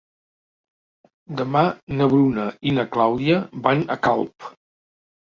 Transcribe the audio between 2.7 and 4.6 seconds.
i na Clàudia van a Calp.